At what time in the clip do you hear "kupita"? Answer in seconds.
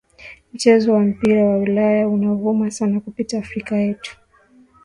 2.99-3.37